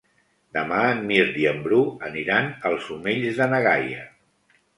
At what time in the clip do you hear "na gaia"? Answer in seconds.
3.53-4.03